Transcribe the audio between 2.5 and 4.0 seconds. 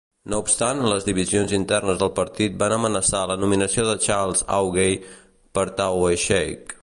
van amenaçar la nominació de